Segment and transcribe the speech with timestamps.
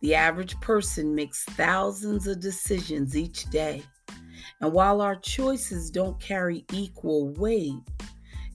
[0.00, 3.82] The average person makes thousands of decisions each day.
[4.64, 7.74] And while our choices don't carry equal weight,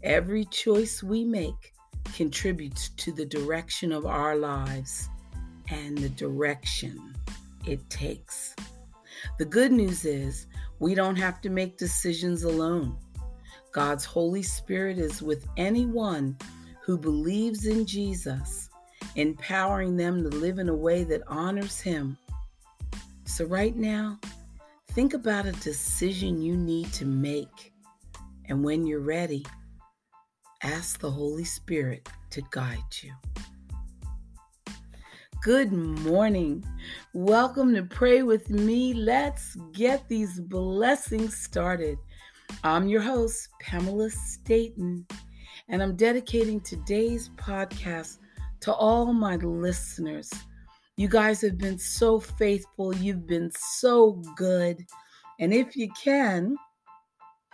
[0.01, 1.75] every choice we make
[2.15, 5.07] contributes to the direction of our lives
[5.69, 7.13] and the direction
[7.67, 8.55] it takes.
[9.37, 10.47] The good news is
[10.79, 12.97] we don't have to make decisions alone.
[13.71, 16.35] God's Holy Spirit is with anyone
[16.81, 18.71] who believes in Jesus,
[19.15, 22.17] empowering them to live in a way that honors Him.
[23.25, 24.17] So, right now,
[24.93, 27.73] think about a decision you need to make.
[28.45, 29.45] And when you're ready,
[30.63, 33.13] ask the Holy Spirit to guide you.
[35.43, 36.65] Good morning.
[37.13, 38.93] Welcome to Pray With Me.
[38.95, 41.99] Let's get these blessings started.
[42.63, 45.05] I'm your host, Pamela Staten,
[45.69, 48.17] and I'm dedicating today's podcast
[48.61, 50.31] to all my listeners.
[50.99, 54.85] You guys have been so faithful, you've been so good.
[55.39, 56.57] And if you can,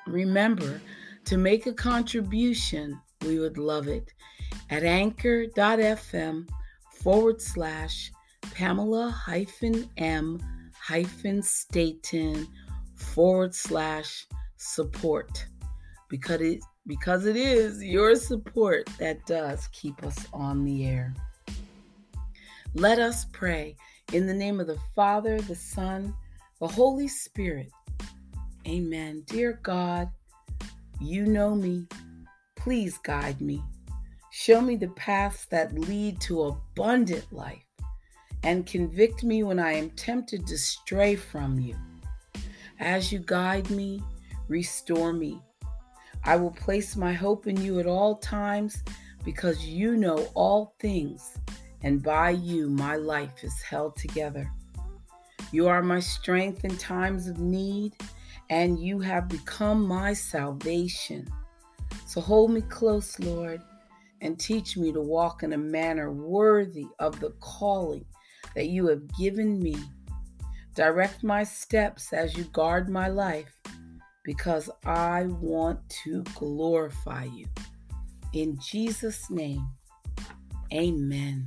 [0.07, 0.81] remember
[1.25, 4.11] to make a contribution, we would love it
[4.71, 6.49] at anchor.fm
[6.91, 8.11] forward slash
[8.55, 10.39] Pamela hyphen M
[10.73, 12.47] hyphen Staten
[12.95, 14.25] forward slash
[14.57, 15.45] support
[16.09, 21.13] because it because it is your support that does keep us on the air.
[22.77, 23.77] Let us pray
[24.11, 26.13] in the name of the Father, the Son,
[26.59, 27.71] the Holy Spirit.
[28.67, 29.23] Amen.
[29.27, 30.09] Dear God,
[30.99, 31.87] you know me.
[32.57, 33.63] Please guide me.
[34.29, 37.63] Show me the paths that lead to abundant life
[38.43, 41.77] and convict me when I am tempted to stray from you.
[42.81, 44.03] As you guide me,
[44.49, 45.41] restore me.
[46.25, 48.83] I will place my hope in you at all times
[49.23, 51.37] because you know all things,
[51.85, 54.51] and by you my life is held together.
[55.53, 57.93] You are my strength in times of need,
[58.49, 61.25] and you have become my salvation.
[62.05, 63.61] So hold me close, Lord
[64.25, 68.05] and teach me to walk in a manner worthy of the calling
[68.55, 69.75] that you have given me.
[70.73, 73.61] Direct my steps as you guard my life
[74.23, 77.45] because I want to glorify you.
[78.33, 79.67] In Jesus' name,
[80.73, 81.45] amen.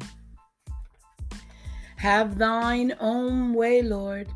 [1.99, 4.29] Have thine own way, Lord.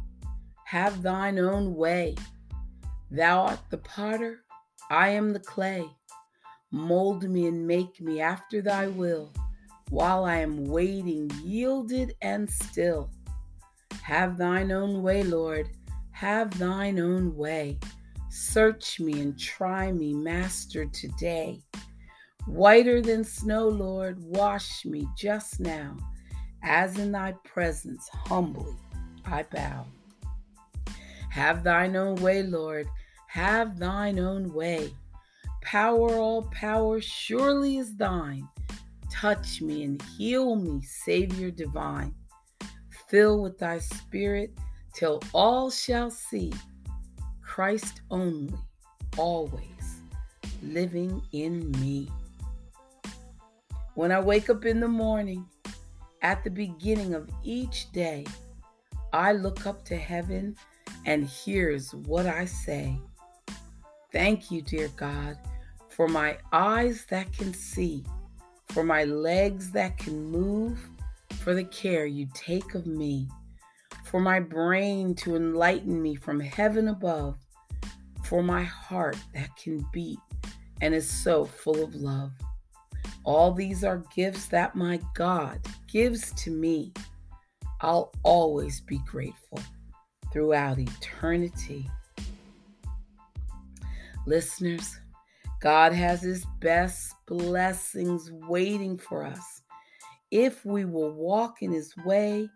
[0.65, 2.17] Have thine own way.
[3.09, 4.41] Thou art the potter,
[4.91, 5.89] I am the clay.
[6.72, 9.33] Mold me and make me after thy will,
[9.91, 13.11] while I am waiting, yielded and still.
[14.03, 15.69] Have thine own way, Lord,
[16.11, 17.78] have thine own way.
[18.28, 21.62] Search me and try me, Master, today.
[22.47, 25.97] Whiter than snow, Lord, wash me just now,
[26.62, 28.75] as in thy presence humbly
[29.25, 29.87] I bow.
[31.31, 32.87] Have thine own way, Lord,
[33.28, 34.93] have thine own way.
[35.62, 38.49] Power, all power surely is thine.
[39.11, 42.15] Touch me and heal me, Savior divine.
[43.09, 44.51] Fill with thy spirit
[44.95, 46.53] till all shall see
[47.43, 48.55] Christ only,
[49.17, 50.01] always
[50.62, 52.11] living in me.
[53.95, 55.47] When I wake up in the morning,
[56.22, 58.27] at the beginning of each day,
[59.12, 60.56] I look up to heaven
[61.05, 62.99] and here's what I say.
[64.12, 65.37] Thank you, dear God
[65.93, 68.03] for my eyes that can see,
[68.71, 70.81] for my legs that can move,
[71.41, 73.28] for the care you take of me,
[74.04, 77.36] for my brain to enlighten me from heaven above,
[78.24, 80.19] for my heart that can beat
[80.80, 82.33] and is so full of love.
[83.24, 85.60] All these are gifts that my God
[85.92, 86.92] gives to me.
[87.83, 89.60] I'll always be grateful
[90.33, 91.89] throughout eternity.
[94.27, 94.98] Listeners,
[95.60, 99.62] God has His best blessings waiting for us
[100.30, 102.48] if we will walk in His way,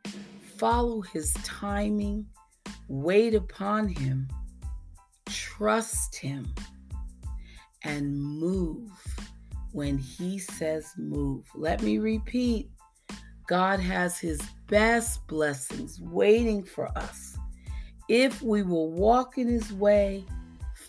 [0.56, 2.26] follow His timing,
[2.88, 4.28] wait upon Him,
[5.28, 6.52] trust Him,
[7.82, 8.90] and move
[9.72, 11.44] when He says move.
[11.54, 12.70] Let me repeat
[13.46, 17.36] God has His best blessings waiting for us
[18.08, 20.24] if we will walk in His way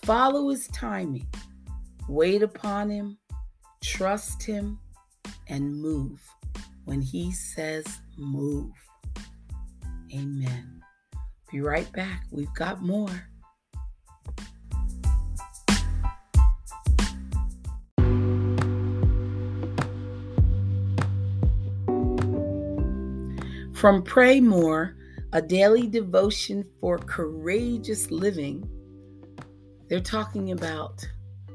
[0.07, 1.27] Follow his timing,
[2.07, 3.17] wait upon him,
[3.83, 4.79] trust him,
[5.49, 6.21] and move
[6.85, 7.85] when he says
[8.17, 8.71] move.
[10.13, 10.81] Amen.
[11.51, 12.23] Be right back.
[12.31, 13.09] We've got more.
[23.77, 24.97] From Pray More,
[25.33, 28.67] a daily devotion for courageous living,
[29.87, 31.07] they're talking about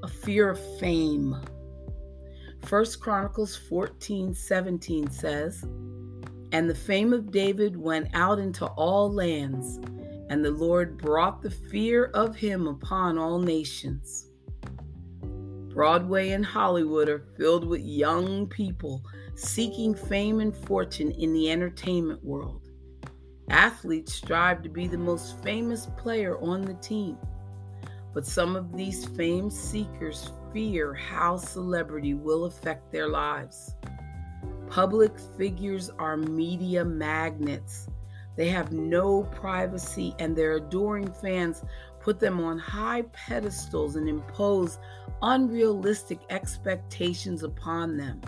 [0.04, 1.34] a fear of fame.
[2.62, 5.64] First Chronicles 14 17 says,
[6.52, 9.80] And the fame of David went out into all lands,
[10.30, 14.28] and the Lord brought the fear of him upon all nations.
[15.74, 19.02] Broadway and Hollywood are filled with young people
[19.34, 22.68] seeking fame and fortune in the entertainment world.
[23.50, 27.18] Athletes strive to be the most famous player on the team,
[28.14, 33.74] but some of these fame seekers fear how celebrity will affect their lives.
[34.68, 37.88] Public figures are media magnets.
[38.36, 41.62] They have no privacy, and their adoring fans
[42.00, 44.78] put them on high pedestals and impose
[45.20, 48.20] unrealistic expectations upon them.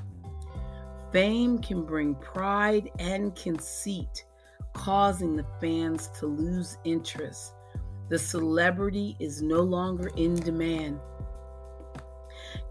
[1.15, 4.25] Fame can bring pride and conceit,
[4.73, 7.53] causing the fans to lose interest.
[8.09, 10.99] The celebrity is no longer in demand.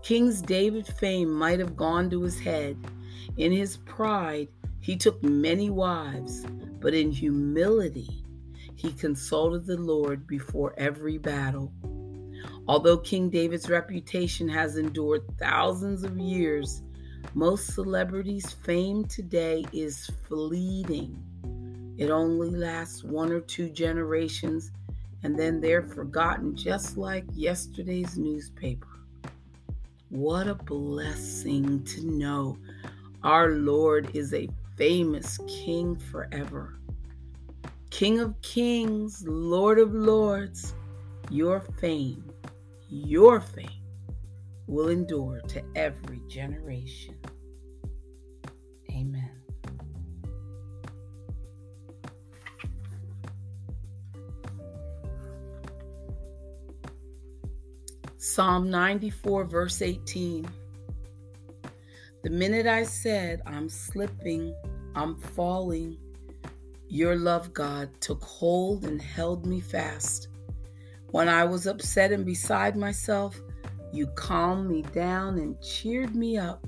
[0.01, 2.75] King's David fame might have gone to his head.
[3.37, 4.49] In his pride,
[4.81, 6.45] he took many wives,
[6.81, 8.25] but in humility,
[8.75, 11.71] he consulted the Lord before every battle.
[12.67, 16.83] Although King David's reputation has endured thousands of years,
[17.33, 21.23] most celebrities' fame today is fleeting.
[21.97, 24.71] It only lasts one or two generations
[25.23, 28.87] and then they're forgotten just like yesterday's newspaper.
[30.09, 32.57] What a blessing to know
[33.23, 36.77] our Lord is a famous King forever.
[37.89, 40.73] King of kings, Lord of lords,
[41.29, 42.23] your fame,
[42.89, 43.82] your fame
[44.67, 47.15] will endure to every generation.
[48.91, 49.31] Amen.
[58.17, 60.47] Psalm 94, verse 18.
[62.23, 64.55] The minute I said, I'm slipping,
[64.95, 65.97] I'm falling,
[66.87, 70.29] your love, God, took hold and held me fast.
[71.11, 73.41] When I was upset and beside myself,
[73.93, 76.65] you calmed me down and cheered me up.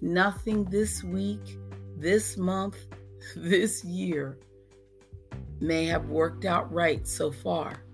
[0.00, 1.58] Nothing this week,
[1.96, 2.78] this month,
[3.36, 4.38] this year
[5.60, 7.84] may have worked out right so far.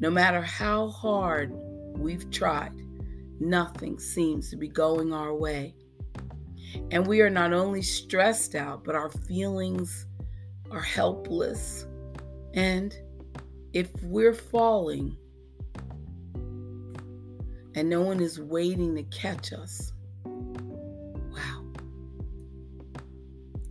[0.00, 1.50] No matter how hard
[1.96, 2.74] we've tried,
[3.40, 5.74] nothing seems to be going our way.
[6.90, 10.06] And we are not only stressed out, but our feelings
[10.70, 11.86] are helpless.
[12.52, 12.94] And
[13.72, 15.16] if we're falling,
[17.74, 19.92] and no one is waiting to catch us.
[20.24, 21.64] Wow.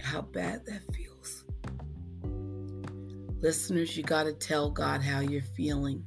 [0.01, 1.45] How bad that feels.
[3.41, 6.03] Listeners, you got to tell God how you're feeling.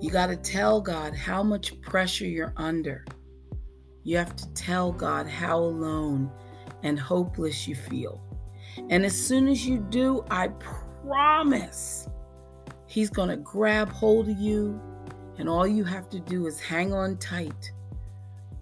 [0.00, 3.04] You got to tell God how much pressure you're under.
[4.04, 6.30] You have to tell God how alone
[6.82, 8.22] and hopeless you feel.
[8.90, 10.48] And as soon as you do, I
[11.02, 12.08] promise
[12.86, 14.80] He's going to grab hold of you
[15.38, 17.72] and all you have to do is hang on tight.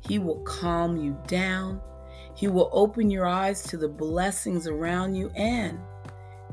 [0.00, 1.80] He will calm you down.
[2.34, 5.78] He will open your eyes to the blessings around you, and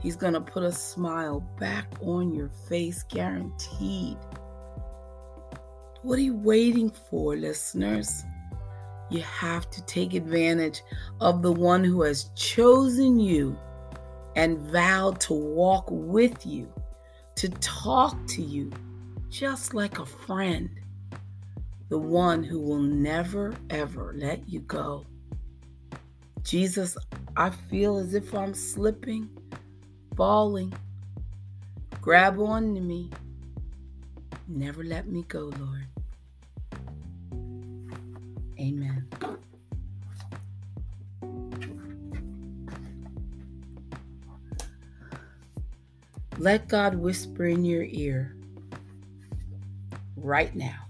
[0.01, 4.18] He's going to put a smile back on your face, guaranteed.
[6.01, 8.24] What are you waiting for, listeners?
[9.12, 10.82] You have to take advantage
[11.20, 13.58] of the one who has chosen you
[14.36, 16.74] and vowed to walk with you,
[17.36, 18.72] to talk to you,
[19.32, 20.70] just like a friend,
[21.88, 25.06] the one who will never, ever let you go.
[26.44, 26.98] Jesus,
[27.38, 29.30] I feel as if I'm slipping,
[30.18, 30.74] falling.
[32.02, 33.10] Grab on to me.
[34.50, 35.88] Never let me go, Lord.
[38.60, 39.08] Amen.
[46.38, 48.36] Let God whisper in your ear
[50.24, 50.88] right now.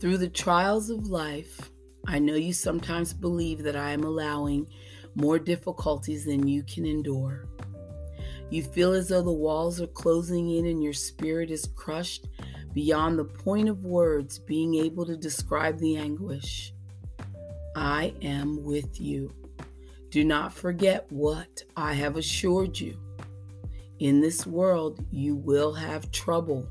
[0.00, 1.72] Through the trials of life,
[2.06, 4.68] I know you sometimes believe that I am allowing
[5.16, 7.48] more difficulties than you can endure.
[8.50, 12.28] You feel as though the walls are closing in and your spirit is crushed
[12.72, 16.72] beyond the point of words being able to describe the anguish.
[17.80, 19.32] I am with you.
[20.10, 22.98] Do not forget what I have assured you.
[24.00, 26.68] In this world, you will have trouble,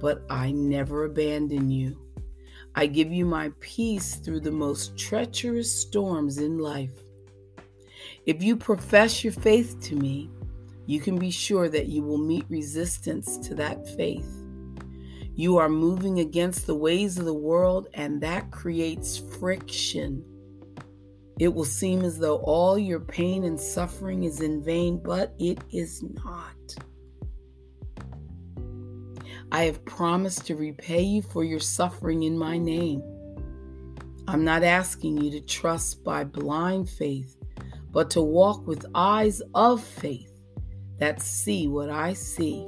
[0.00, 2.00] but I never abandon you.
[2.74, 6.98] I give you my peace through the most treacherous storms in life.
[8.24, 10.30] If you profess your faith to me,
[10.86, 14.45] you can be sure that you will meet resistance to that faith.
[15.36, 20.24] You are moving against the ways of the world, and that creates friction.
[21.38, 25.62] It will seem as though all your pain and suffering is in vain, but it
[25.70, 26.54] is not.
[29.52, 33.02] I have promised to repay you for your suffering in my name.
[34.26, 37.36] I'm not asking you to trust by blind faith,
[37.90, 40.32] but to walk with eyes of faith
[40.98, 42.66] that see what I see.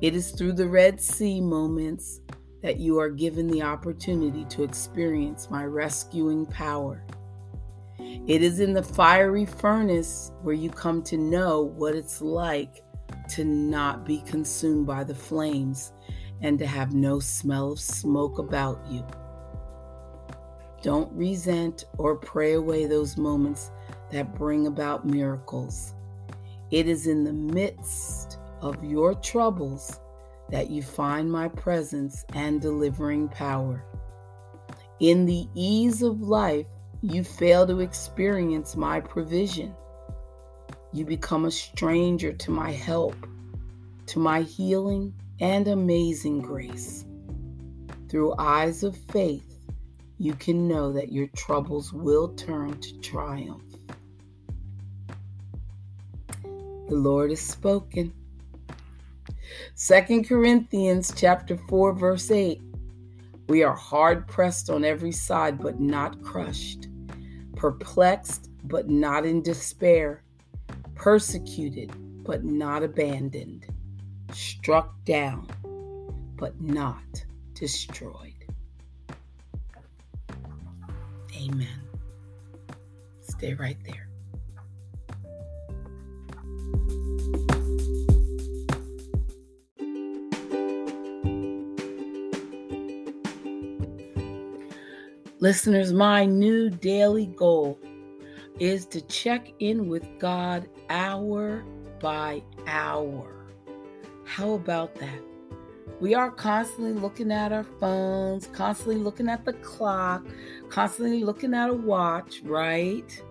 [0.00, 2.20] It is through the Red Sea moments
[2.62, 7.04] that you are given the opportunity to experience my rescuing power.
[7.98, 12.84] It is in the fiery furnace where you come to know what it's like
[13.30, 15.92] to not be consumed by the flames
[16.42, 19.04] and to have no smell of smoke about you.
[20.80, 23.72] Don't resent or pray away those moments
[24.12, 25.94] that bring about miracles.
[26.70, 30.00] It is in the midst of your troubles
[30.50, 33.84] that you find my presence and delivering power.
[35.00, 36.66] In the ease of life,
[37.02, 39.74] you fail to experience my provision.
[40.92, 43.14] You become a stranger to my help,
[44.06, 47.04] to my healing and amazing grace.
[48.08, 49.58] Through eyes of faith,
[50.18, 53.62] you can know that your troubles will turn to triumph.
[56.88, 58.12] The Lord has spoken.
[59.76, 62.60] 2 Corinthians chapter 4 verse 8
[63.48, 66.88] We are hard pressed on every side but not crushed,
[67.56, 70.22] perplexed but not in despair,
[70.94, 71.92] persecuted
[72.24, 73.66] but not abandoned,
[74.32, 75.46] struck down
[76.36, 77.24] but not
[77.54, 78.34] destroyed.
[81.36, 81.80] Amen.
[83.20, 84.07] Stay right there.
[95.40, 97.78] Listeners, my new daily goal
[98.58, 101.62] is to check in with God hour
[102.00, 103.46] by hour.
[104.24, 105.20] How about that?
[106.00, 110.26] We are constantly looking at our phones, constantly looking at the clock,
[110.70, 113.22] constantly looking at a watch, right?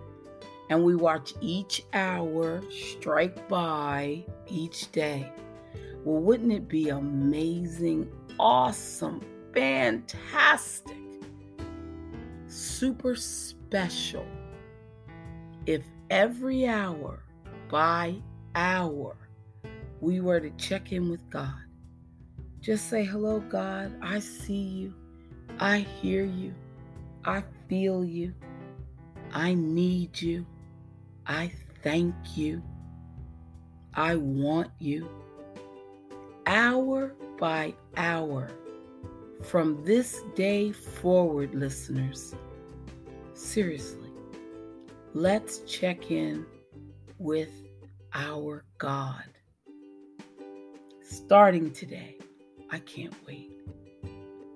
[0.70, 5.30] And we watch each hour strike by each day.
[6.04, 9.20] Well, wouldn't it be amazing, awesome,
[9.52, 10.96] fantastic,
[12.48, 14.26] super special
[15.66, 17.22] if every hour
[17.68, 18.16] by
[18.54, 19.16] hour
[20.00, 21.60] we were to check in with God?
[22.60, 23.94] Just say, Hello, God.
[24.02, 24.94] I see you.
[25.60, 26.54] I hear you.
[27.24, 28.34] I feel you.
[29.32, 30.46] I need you.
[31.26, 31.52] I
[31.82, 32.62] thank you.
[33.94, 35.08] I want you.
[36.46, 38.50] Hour by hour,
[39.42, 42.34] from this day forward, listeners,
[43.34, 44.10] seriously,
[45.14, 46.44] let's check in
[47.18, 47.50] with
[48.14, 49.24] our God.
[51.02, 52.18] Starting today,
[52.70, 53.52] I can't wait.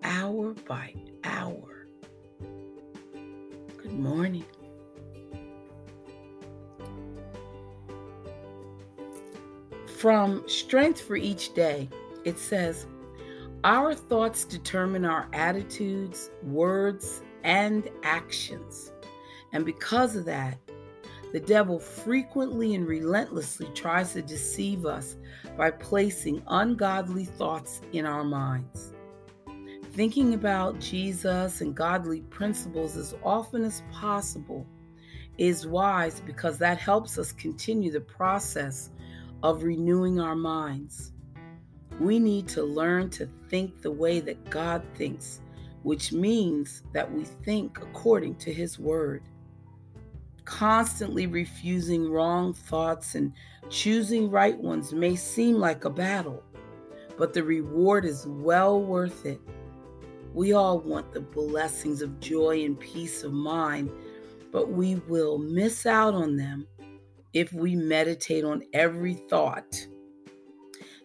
[0.03, 1.87] Hour by hour.
[3.79, 4.45] Good morning.
[9.99, 11.89] From Strength for Each Day,
[12.25, 12.87] it says,
[13.65, 18.91] Our thoughts determine our attitudes, words, and actions.
[19.53, 20.59] And because of that,
[21.33, 25.17] the devil frequently and relentlessly tries to deceive us
[25.57, 28.93] by placing ungodly thoughts in our minds.
[29.93, 34.67] Thinking about Jesus and godly principles as often as possible
[35.39, 38.91] is wise because that helps us continue the process
[39.43, 41.12] of renewing our minds.
[42.01, 45.41] We need to learn to think the way that God thinks,
[45.83, 49.23] which means that we think according to His Word.
[50.45, 53.33] Constantly refusing wrong thoughts and
[53.71, 56.43] choosing right ones may seem like a battle,
[57.17, 59.41] but the reward is well worth it.
[60.35, 63.91] We all want the blessings of joy and peace of mind,
[64.51, 66.67] but we will miss out on them
[67.33, 69.87] if we meditate on every thought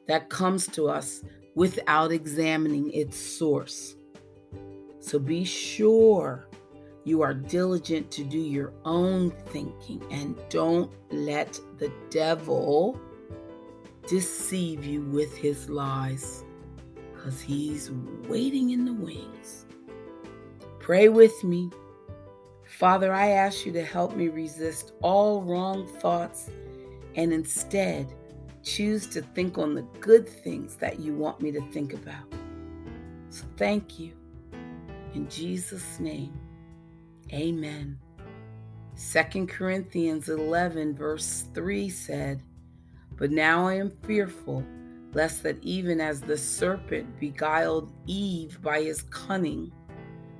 [0.08, 1.24] that comes to us
[1.56, 3.96] without examining its source.
[5.00, 6.48] So be sure
[7.04, 13.00] you are diligent to do your own thinking and don't let the devil
[14.08, 16.44] deceive you with his lies
[17.14, 17.92] because he's
[18.28, 19.66] waiting in the wings.
[20.80, 21.70] Pray with me.
[22.66, 26.50] Father, I ask you to help me resist all wrong thoughts
[27.16, 28.14] and instead
[28.68, 32.26] choose to think on the good things that you want me to think about.
[33.30, 34.12] So thank you.
[35.14, 36.38] In Jesus' name,
[37.32, 37.98] amen.
[38.98, 42.44] 2 Corinthians 11, verse 3 said,
[43.16, 44.66] But now I am fearful,
[45.14, 49.72] lest that even as the serpent beguiled Eve by his cunning,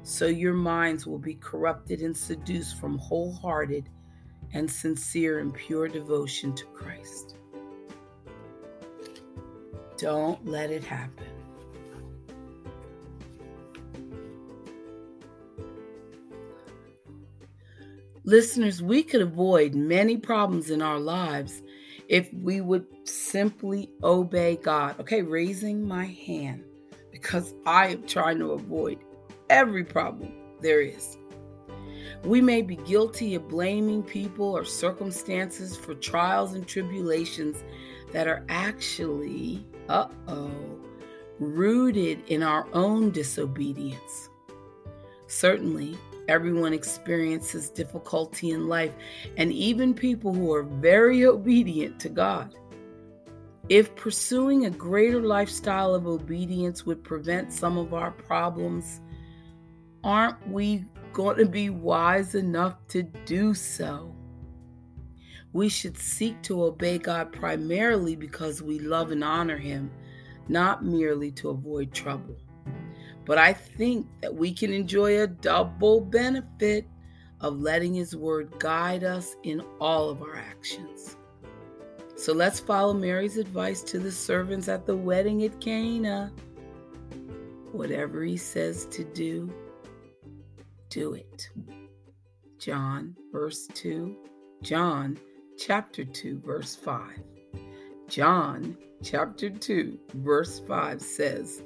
[0.04, 3.90] so your minds will be corrupted and seduced from wholehearted
[4.54, 7.38] and sincere and pure devotion to Christ.
[9.98, 11.26] Don't let it happen.
[18.24, 21.64] Listeners, we could avoid many problems in our lives
[22.10, 25.00] if we would simply obey God.
[25.00, 26.64] Okay, raising my hand
[27.12, 29.00] because I am trying to avoid
[29.50, 31.18] every problem there is.
[32.24, 37.64] We may be guilty of blaming people or circumstances for trials and tribulations
[38.14, 40.52] that are actually uh oh,
[41.40, 44.30] rooted in our own disobedience.
[45.28, 45.98] Certainly,
[46.28, 48.94] everyone experiences difficulty in life,
[49.38, 52.56] and even people who are very obedient to God.
[53.70, 59.02] If pursuing a greater lifestyle of obedience would prevent some of our problems,
[60.04, 64.17] aren't we going to be wise enough to do so?
[65.54, 69.92] We should seek to obey God primarily because we love and honor Him,
[70.48, 72.36] not merely to avoid trouble.
[73.26, 76.88] But I think that we can enjoy a double benefit
[77.42, 81.18] of letting His Word guide us in all of our actions.
[82.16, 86.32] So let's follow Mary's advice to the servants at the wedding at Cana.
[87.72, 89.54] Whatever He says to do,
[90.90, 91.50] do it.
[92.60, 94.16] John, verse 2.
[94.64, 95.18] John
[95.58, 97.02] chapter 2, verse 5.
[98.08, 101.64] John chapter 2, verse 5 says,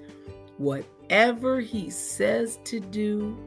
[0.58, 3.38] Whatever he says to do,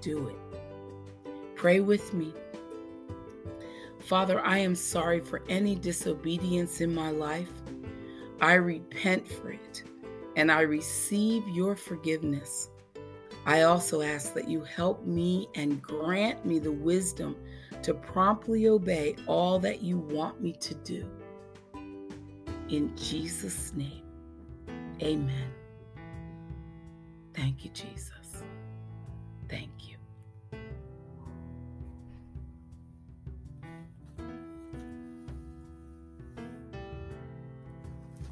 [0.00, 1.30] do it.
[1.54, 2.34] Pray with me.
[4.00, 7.50] Father, I am sorry for any disobedience in my life.
[8.40, 9.82] I repent for it
[10.36, 12.70] and I receive your forgiveness.
[13.44, 17.36] I also ask that you help me and grant me the wisdom
[17.82, 21.08] to promptly obey all that you want me to do.
[22.68, 24.02] In Jesus' name,
[25.02, 25.50] amen.
[27.34, 28.42] Thank you, Jesus.
[29.48, 29.96] Thank you.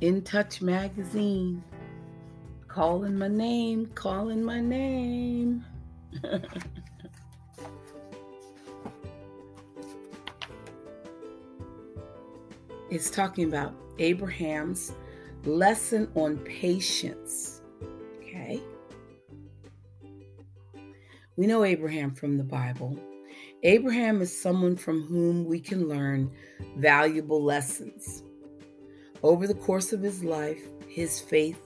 [0.00, 1.64] In Touch Magazine,
[2.68, 5.64] calling my name, calling my name.
[12.96, 14.94] it's talking about Abraham's
[15.44, 17.60] lesson on patience.
[18.16, 18.58] Okay.
[21.36, 22.98] We know Abraham from the Bible.
[23.64, 26.32] Abraham is someone from whom we can learn
[26.78, 28.22] valuable lessons.
[29.22, 31.60] Over the course of his life, his faith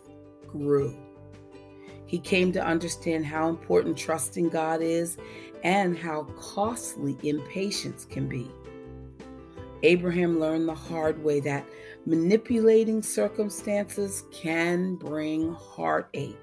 [0.49, 0.97] grew.
[2.07, 5.17] He came to understand how important trusting God is
[5.63, 8.51] and how costly impatience can be.
[9.83, 11.65] Abraham learned the hard way that
[12.07, 16.37] manipulating circumstances can bring heartache.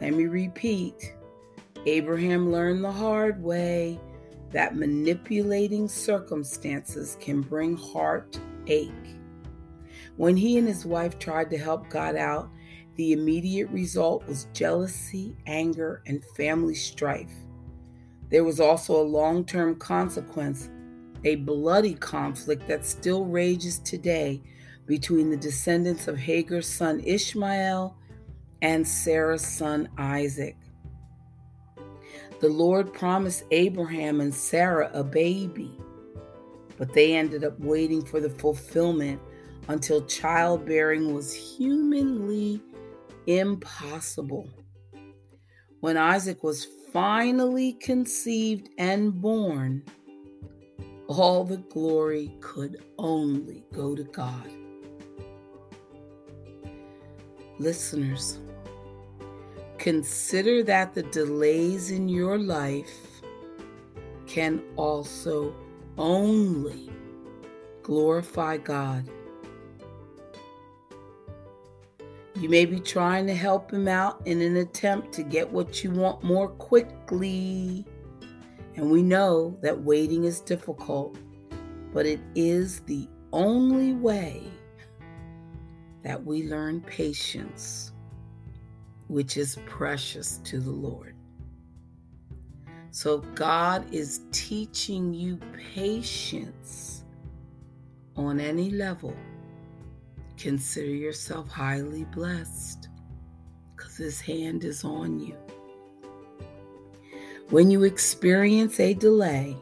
[0.00, 1.14] Let me repeat
[1.86, 4.00] Abraham learned the hard way
[4.50, 8.92] that manipulating circumstances can bring heartache.
[10.16, 12.50] When he and his wife tried to help God out,
[12.96, 17.32] the immediate result was jealousy, anger, and family strife.
[18.30, 20.70] There was also a long term consequence
[21.24, 24.42] a bloody conflict that still rages today
[24.86, 27.96] between the descendants of Hagar's son Ishmael
[28.62, 30.56] and Sarah's son Isaac.
[32.40, 35.78] The Lord promised Abraham and Sarah a baby,
[36.76, 39.20] but they ended up waiting for the fulfillment
[39.68, 42.62] until childbearing was humanly
[43.26, 44.48] impossible.
[45.80, 49.82] when Isaac was finally conceived and born,
[51.08, 54.52] all the glory could only go to God.
[57.58, 58.38] Listeners,
[59.78, 63.22] consider that the delays in your life
[64.26, 65.54] can also
[65.96, 66.90] only
[67.82, 69.08] glorify God.
[72.36, 75.90] You may be trying to help him out in an attempt to get what you
[75.90, 77.84] want more quickly.
[78.78, 81.18] And we know that waiting is difficult,
[81.92, 84.44] but it is the only way
[86.02, 87.92] that we learn patience,
[89.08, 91.14] which is precious to the Lord.
[92.90, 95.38] So, God is teaching you
[95.74, 97.04] patience
[98.16, 99.14] on any level
[100.38, 102.88] Consider yourself highly blessed
[103.74, 105.36] because His hand is on you.
[107.50, 109.56] When you experience a delay,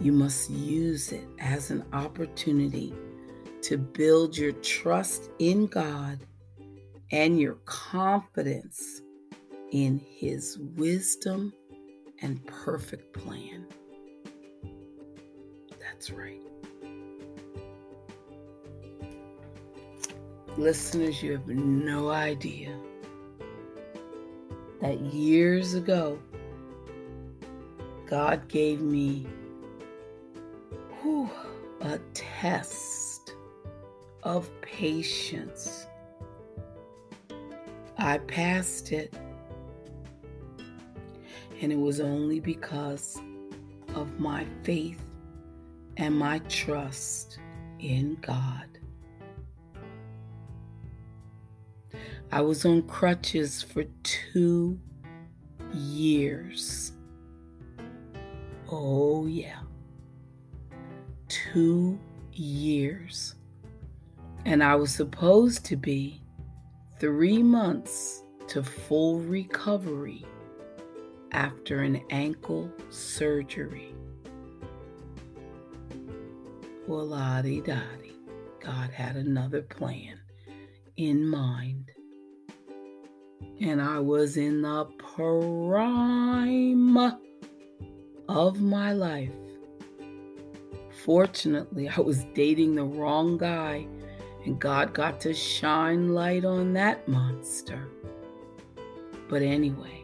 [0.00, 2.92] you must use it as an opportunity
[3.62, 6.18] to build your trust in God
[7.10, 9.00] and your confidence
[9.72, 11.54] in His wisdom
[12.20, 13.66] and perfect plan.
[15.80, 16.42] That's right.
[20.58, 22.78] Listeners, you have no idea
[24.82, 26.18] that years ago,
[28.08, 29.26] God gave me
[31.02, 31.28] whew,
[31.82, 33.34] a test
[34.22, 35.86] of patience.
[37.98, 39.12] I passed it,
[41.60, 43.20] and it was only because
[43.94, 45.02] of my faith
[45.98, 47.38] and my trust
[47.78, 48.66] in God.
[52.32, 54.78] I was on crutches for two
[55.74, 56.92] years.
[58.70, 59.60] Oh, yeah.
[61.28, 61.98] Two
[62.32, 63.34] years.
[64.44, 66.22] And I was supposed to be
[66.98, 70.24] three months to full recovery
[71.32, 73.94] after an ankle surgery.
[76.86, 78.16] Well, lottie dottie,
[78.60, 80.18] God had another plan
[80.96, 81.90] in mind
[83.60, 86.92] and I was in the prime
[88.28, 89.32] of my life.
[91.04, 93.86] Fortunately, I was dating the wrong guy,
[94.44, 97.88] and God got to shine light on that monster.
[99.28, 100.02] But anyway,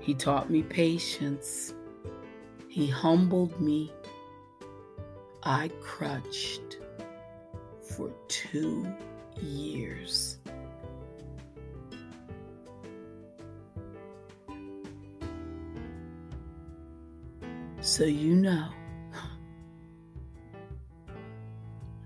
[0.00, 1.74] He taught me patience,
[2.68, 3.92] He humbled me.
[5.42, 6.78] I crutched
[7.96, 8.86] for two
[9.40, 10.38] years.
[17.94, 18.70] So you know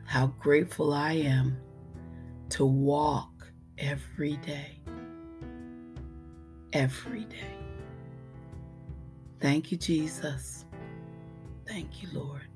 [0.05, 1.57] how grateful I am
[2.51, 4.83] to walk every day.
[6.75, 7.57] Every day.
[9.41, 10.67] Thank you, Jesus.
[11.67, 12.47] Thank you, Lord.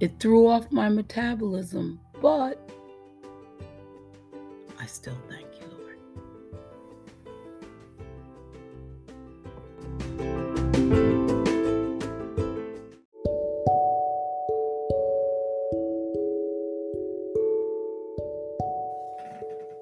[0.00, 2.70] It threw off my metabolism, but
[4.80, 5.43] I still thank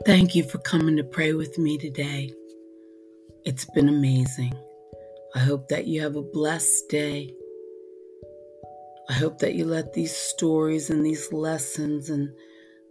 [0.04, 2.34] Thank you for coming to pray with me today.
[3.44, 4.52] It's been amazing.
[5.36, 7.32] I hope that you have a blessed day.
[9.08, 12.34] I hope that you let these stories and these lessons and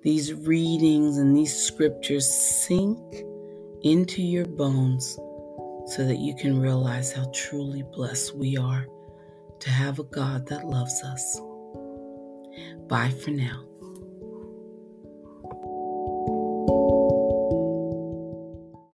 [0.04, 2.98] these readings and these scriptures sink
[3.82, 5.16] into your bones
[5.88, 8.88] so that you can realize how truly blessed we are
[9.60, 11.42] to have a God that loves us.
[12.88, 13.66] Bye for now.